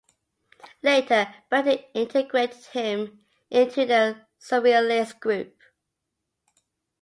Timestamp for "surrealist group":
4.39-5.55